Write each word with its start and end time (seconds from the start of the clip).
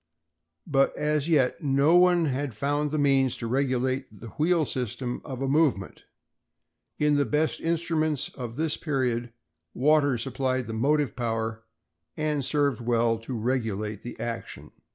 But 0.65 0.97
as 0.97 1.29
yet, 1.29 1.63
no 1.63 1.95
one 1.95 2.25
had 2.25 2.55
found 2.55 2.91
means 2.91 3.37
to 3.37 3.45
regulate 3.45 4.07
the 4.11 4.29
wheel 4.29 4.65
system 4.65 5.21
of 5.23 5.43
a 5.43 5.47
movement. 5.47 6.05
In 6.97 7.17
the 7.17 7.23
best 7.25 7.59
instruments 7.61 8.27
of 8.29 8.55
this 8.55 8.77
period, 8.77 9.31
water 9.75 10.17
supplied 10.17 10.65
the 10.65 10.73
motive 10.73 11.15
power 11.15 11.65
and 12.17 12.43
served 12.43 12.77
as 12.79 12.87
well 12.87 13.19
to 13.19 13.37
regulate 13.37 14.01
the 14.01 14.19
action." 14.19 14.71